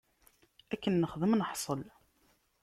[0.73, 1.81] Akken nexdem, neḥṣel.